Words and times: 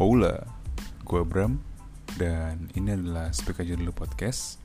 Hola, 0.00 0.32
gue 1.04 1.20
Bram 1.28 1.60
dan 2.16 2.72
ini 2.72 2.96
adalah 2.96 3.28
Speak 3.36 3.60
Aja 3.60 3.76
Dulu 3.76 3.92
Podcast. 3.92 4.56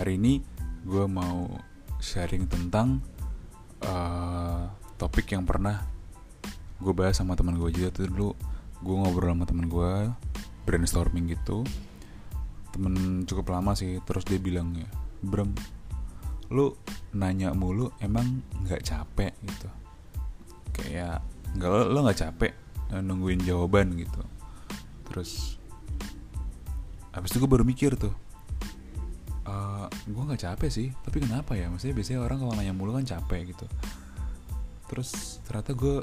Hari 0.00 0.16
ini 0.16 0.40
gue 0.88 1.04
mau 1.04 1.60
sharing 2.00 2.48
tentang 2.48 3.04
uh, 3.84 4.64
topik 4.96 5.36
yang 5.36 5.44
pernah 5.44 5.84
gue 6.80 6.88
bahas 6.96 7.20
sama 7.20 7.36
teman 7.36 7.60
gue 7.60 7.68
juga 7.68 7.92
tuh 7.92 8.08
dulu. 8.08 8.32
Gue 8.80 8.96
ngobrol 8.96 9.36
sama 9.36 9.44
teman 9.44 9.68
gue 9.68 10.08
brainstorming 10.64 11.28
gitu. 11.28 11.60
Temen 12.72 13.28
cukup 13.28 13.52
lama 13.52 13.76
sih 13.76 14.00
terus 14.08 14.24
dia 14.24 14.40
bilang 14.40 14.72
ya 14.72 14.88
Bram 15.20 15.52
lu 16.48 16.72
nanya 17.12 17.52
mulu 17.52 17.92
emang 18.00 18.40
nggak 18.56 18.88
capek? 18.88 19.36
Gitu. 19.44 19.68
Kayak 20.80 21.20
nggak 21.60 21.92
lo 21.92 22.00
nggak 22.08 22.20
capek 22.24 22.61
nungguin 23.00 23.40
jawaban 23.46 23.96
gitu. 23.96 24.20
Terus 25.08 25.56
habis 27.12 27.32
itu 27.32 27.44
gue 27.44 27.50
baru 27.50 27.64
mikir 27.64 27.92
tuh 28.00 28.12
uh, 29.44 29.84
gue 30.08 30.22
nggak 30.24 30.42
capek 30.48 30.70
sih 30.72 30.88
tapi 31.04 31.22
kenapa 31.22 31.56
ya? 31.56 31.68
Maksudnya 31.68 31.94
biasanya 31.96 32.20
orang 32.24 32.38
kalau 32.42 32.52
nanya 32.56 32.74
mulu 32.74 32.92
kan 32.96 33.06
capek 33.06 33.54
gitu. 33.54 33.66
Terus 34.92 35.40
ternyata 35.48 35.72
gue 35.72 35.96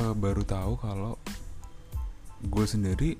uh, 0.00 0.14
baru 0.16 0.42
tahu 0.44 0.72
kalau 0.80 1.14
gue 2.44 2.66
sendiri 2.68 3.16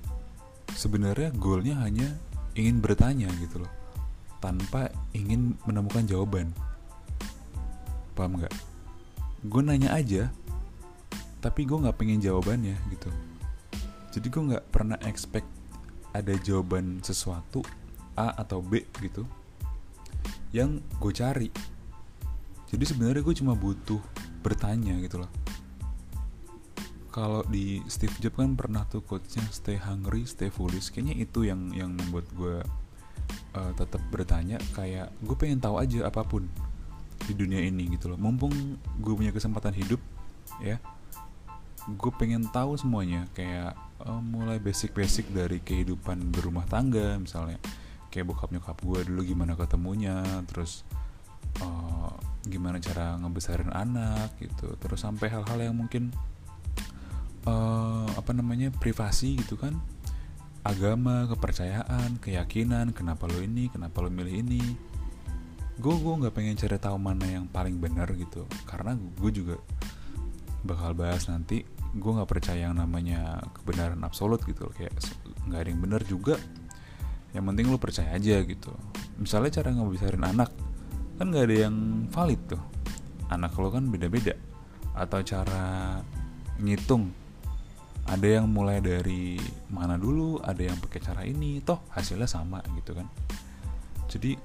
sebenarnya 0.75 1.33
goalnya 1.33 1.81
hanya 1.81 2.13
ingin 2.53 2.77
bertanya 2.77 3.29
gitu 3.41 3.63
loh 3.63 3.71
tanpa 4.43 4.93
ingin 5.17 5.57
menemukan 5.65 6.05
jawaban. 6.05 6.53
Paham 8.13 8.37
nggak? 8.39 8.53
Gue 9.45 9.61
nanya 9.65 9.93
aja 9.97 10.29
tapi 11.45 11.61
gue 11.61 11.77
nggak 11.77 12.01
pengen 12.01 12.17
jawabannya 12.17 12.73
gitu. 12.89 13.13
Jadi 14.17 14.27
gue 14.33 14.43
nggak 14.49 14.65
pernah 14.73 14.97
expect 15.05 15.45
ada 16.09 16.33
jawaban 16.41 17.05
sesuatu 17.05 17.61
A 18.17 18.33
atau 18.41 18.65
B 18.65 18.81
gitu 18.97 19.29
yang 20.49 20.81
gue 20.97 21.13
cari. 21.13 21.53
Jadi 22.65 22.83
sebenarnya 22.89 23.21
gue 23.21 23.35
cuma 23.37 23.53
butuh 23.53 24.01
bertanya 24.41 24.97
gitu 25.05 25.21
loh. 25.21 25.29
Kalau 27.13 27.45
di 27.45 27.85
Steve 27.85 28.17
Jobs 28.17 28.41
kan 28.41 28.57
pernah 28.57 28.81
tuh 28.89 29.05
quotesnya 29.05 29.45
stay 29.53 29.77
hungry 29.77 30.25
stay 30.25 30.49
foolish. 30.49 30.89
Kayaknya 30.89 31.29
itu 31.29 31.45
yang 31.45 31.69
yang 31.77 31.93
membuat 31.93 32.25
gue 32.33 32.57
uh, 33.53 33.71
tetap 33.77 34.01
bertanya 34.09 34.57
kayak 34.73 35.13
gue 35.21 35.35
pengen 35.37 35.61
tahu 35.61 35.77
aja 35.77 36.09
apa 36.09 36.25
pun 36.25 36.49
di 37.29 37.37
dunia 37.37 37.61
ini 37.61 37.93
gitu 37.93 38.09
loh. 38.09 38.17
Mumpung 38.17 38.81
gue 38.97 39.13
punya 39.13 39.29
kesempatan 39.29 39.77
hidup 39.77 40.01
ya 40.57 40.81
gue 41.85 42.11
pengen 42.17 42.49
tahu 42.49 42.73
semuanya. 42.77 43.29
Kayak 43.37 43.77
uh, 44.01 44.21
mulai 44.21 44.57
basic-basic 44.57 45.29
dari 45.29 45.61
kehidupan 45.61 46.33
berumah 46.33 46.65
tangga 46.65 47.21
misalnya. 47.21 47.61
Kayak 48.09 48.33
bokap 48.33 48.49
nyokap 48.49 48.77
gue 48.81 48.99
dulu 49.11 49.21
gimana 49.21 49.53
ketemunya 49.53 50.23
terus 50.49 50.87
uh, 51.61 52.09
gimana 52.47 52.81
cara 52.81 53.13
ngebesarin 53.21 53.69
anak 53.69 54.33
gitu. 54.41 54.73
Terus 54.81 54.99
sampai 55.05 55.29
hal-hal 55.29 55.59
yang 55.61 55.77
mungkin 55.77 56.09
uh, 57.45 58.09
apa 58.17 58.33
namanya 58.33 58.73
privasi 58.73 59.37
gitu 59.37 59.55
kan. 59.59 59.77
Agama 60.65 61.29
kepercayaan 61.29 62.17
keyakinan 62.17 62.89
kenapa 62.89 63.29
lo 63.29 63.37
ini 63.37 63.69
kenapa 63.69 64.01
lo 64.01 64.09
milih 64.09 64.41
ini. 64.41 64.63
Gue 65.77 65.93
gue 66.01 66.13
nggak 66.23 66.33
pengen 66.33 66.57
cari 66.57 66.81
tahu 66.81 66.97
mana 66.97 67.29
yang 67.29 67.45
paling 67.45 67.77
benar 67.77 68.09
gitu. 68.17 68.49
Karena 68.65 68.97
gue 68.97 69.29
juga 69.29 69.61
bakal 70.65 70.97
bahas 70.97 71.29
nanti 71.29 71.61
gue 71.95 72.11
nggak 72.11 72.27
percaya 72.27 72.67
yang 72.67 72.75
namanya 72.75 73.39
kebenaran 73.55 74.03
absolut 74.03 74.43
gitu 74.43 74.67
kayak 74.75 74.91
nggak 75.47 75.59
ada 75.63 75.69
yang 75.71 75.81
benar 75.81 76.01
juga. 76.03 76.35
Yang 77.31 77.43
penting 77.51 77.65
lo 77.71 77.77
percaya 77.79 78.09
aja 78.15 78.35
gitu. 78.43 78.71
Misalnya 79.19 79.59
cara 79.59 79.71
ngebesarin 79.71 80.23
anak 80.23 80.51
kan 81.15 81.31
nggak 81.31 81.45
ada 81.47 81.57
yang 81.67 81.75
valid 82.11 82.41
tuh. 82.51 82.63
Anak 83.31 83.55
lo 83.55 83.71
kan 83.71 83.87
beda-beda. 83.87 84.35
Atau 84.91 85.23
cara 85.23 85.99
ngitung 86.59 87.11
ada 88.05 88.27
yang 88.27 88.45
mulai 88.45 88.83
dari 88.83 89.39
mana 89.73 89.97
dulu 89.97 90.37
ada 90.43 90.61
yang 90.61 90.77
pakai 90.77 90.99
cara 91.01 91.25
ini 91.25 91.57
toh 91.63 91.79
hasilnya 91.95 92.27
sama 92.27 92.59
gitu 92.77 92.91
kan. 92.93 93.07
Jadi 94.11 94.35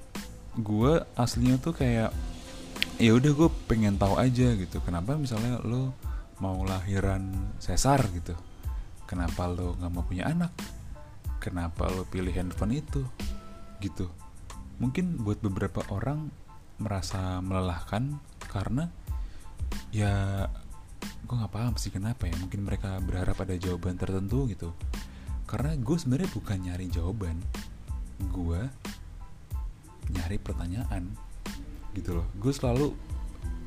gue 0.54 0.92
aslinya 1.18 1.58
tuh 1.58 1.74
kayak 1.76 2.10
ya 2.96 3.10
udah 3.12 3.32
gue 3.34 3.48
pengen 3.66 3.98
tahu 3.98 4.16
aja 4.16 4.54
gitu. 4.54 4.78
Kenapa 4.86 5.18
misalnya 5.18 5.58
lo 5.66 5.92
mau 6.40 6.64
lahiran 6.64 7.52
sesar 7.60 8.00
gitu. 8.16 8.32
Kenapa 9.04 9.46
lo 9.46 9.76
nggak 9.76 9.92
mau 9.92 10.02
punya 10.02 10.26
anak? 10.26 10.50
Kenapa 11.38 11.92
lo 11.92 12.08
pilih 12.08 12.32
handphone 12.32 12.80
itu? 12.80 13.04
Gitu. 13.78 14.08
Mungkin 14.80 15.20
buat 15.20 15.44
beberapa 15.44 15.84
orang 15.92 16.32
merasa 16.80 17.44
melelahkan 17.44 18.16
karena 18.48 18.88
ya 19.92 20.48
gue 21.28 21.36
nggak 21.36 21.52
paham 21.52 21.76
sih 21.76 21.92
kenapa 21.92 22.24
ya. 22.24 22.34
Mungkin 22.40 22.64
mereka 22.64 22.96
berharap 23.04 23.36
ada 23.44 23.54
jawaban 23.60 24.00
tertentu 24.00 24.48
gitu. 24.48 24.72
Karena 25.44 25.76
gue 25.76 25.96
sebenarnya 26.00 26.30
bukan 26.32 26.58
nyari 26.64 26.86
jawaban. 26.88 27.36
Gue 28.32 28.64
nyari 30.08 30.40
pertanyaan 30.40 31.12
gitu 31.92 32.16
loh. 32.16 32.26
Gue 32.40 32.52
selalu 32.56 32.96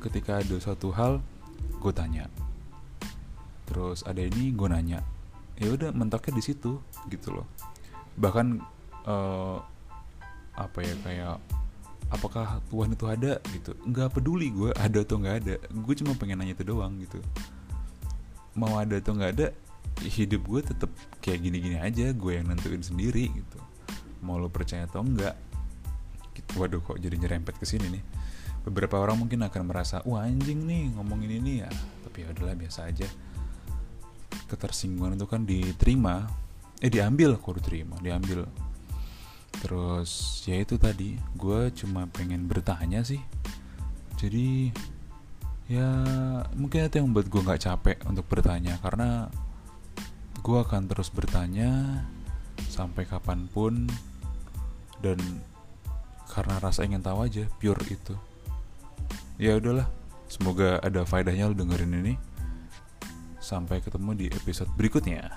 ketika 0.02 0.42
ada 0.42 0.56
suatu 0.58 0.90
hal 0.90 1.22
gue 1.78 1.92
tanya 1.92 2.28
terus 3.74 4.06
ada 4.06 4.22
ini 4.22 4.54
gue 4.54 4.70
nanya 4.70 5.02
ya 5.58 5.70
udah 5.70 5.90
mentoknya 5.94 6.38
di 6.38 6.42
situ 6.42 6.82
gitu 7.10 7.28
loh. 7.30 7.46
Bahkan 8.18 8.46
uh, 9.06 9.58
apa 10.54 10.78
ya 10.82 10.94
kayak 11.02 11.36
apakah 12.10 12.62
Tuhan 12.70 12.94
itu 12.94 13.06
ada? 13.06 13.32
Gitu. 13.50 13.74
Nggak 13.86 14.18
peduli 14.18 14.50
gue 14.50 14.70
ada 14.74 14.98
atau 15.02 15.16
nggak 15.18 15.36
ada. 15.42 15.54
Gue 15.70 15.94
cuma 15.98 16.14
pengen 16.18 16.42
nanya 16.42 16.54
itu 16.58 16.66
doang 16.66 16.98
gitu. 17.02 17.18
Mau 18.54 18.78
ada 18.78 18.98
atau 18.98 19.14
nggak 19.14 19.32
ada 19.38 19.46
hidup 20.02 20.42
gue 20.42 20.60
tetap 20.74 20.90
kayak 21.22 21.38
gini-gini 21.42 21.78
aja 21.78 22.10
gue 22.10 22.32
yang 22.34 22.50
nentuin 22.50 22.82
sendiri 22.82 23.30
gitu. 23.30 23.58
Mau 24.22 24.38
lo 24.38 24.50
percaya 24.50 24.90
atau 24.90 25.06
enggak 25.06 25.38
gitu. 26.34 26.50
Waduh 26.58 26.82
kok 26.82 26.98
jadi 26.98 27.14
nyerempet 27.14 27.58
ke 27.58 27.66
sini 27.66 27.94
nih. 27.94 28.04
Beberapa 28.64 28.96
orang 28.96 29.20
mungkin 29.20 29.44
akan 29.44 29.62
merasa 29.70 30.00
wah 30.02 30.24
anjing 30.26 30.66
nih 30.66 30.90
ngomongin 30.98 31.30
ini 31.30 31.52
ya. 31.62 31.70
Tapi 32.02 32.26
ya 32.26 32.34
udahlah 32.34 32.56
biasa 32.58 32.90
aja 32.90 33.06
ketersinggungan 34.46 35.16
itu 35.16 35.26
kan 35.26 35.42
diterima 35.44 36.28
eh 36.82 36.90
diambil 36.92 37.40
kok 37.40 37.56
diterima 37.60 37.96
diambil. 38.02 38.44
Terus 39.64 40.42
ya 40.44 40.60
itu 40.60 40.76
tadi 40.76 41.16
gue 41.38 41.72
cuma 41.72 42.04
pengen 42.10 42.44
bertanya 42.50 43.00
sih. 43.06 43.22
Jadi 44.18 44.74
ya 45.64 45.88
mungkin 46.52 46.84
itu 46.84 47.00
yang 47.00 47.08
membuat 47.08 47.32
gue 47.32 47.40
nggak 47.40 47.62
capek 47.64 47.98
untuk 48.04 48.28
bertanya 48.28 48.76
karena 48.84 49.32
gue 50.44 50.58
akan 50.60 50.84
terus 50.92 51.08
bertanya 51.08 52.04
sampai 52.68 53.08
kapan 53.08 53.48
pun 53.48 53.88
dan 55.00 55.16
karena 56.28 56.60
rasa 56.60 56.84
ingin 56.84 57.00
tahu 57.00 57.24
aja 57.24 57.48
pure 57.62 57.80
itu. 57.88 58.14
Ya 59.40 59.56
udahlah 59.56 59.88
semoga 60.28 60.82
ada 60.82 61.06
faedahnya 61.06 61.48
lo 61.48 61.54
dengerin 61.54 61.94
ini 62.04 62.14
sampai 63.44 63.84
ketemu 63.84 64.16
di 64.16 64.26
episode 64.32 64.72
berikutnya 64.72 65.28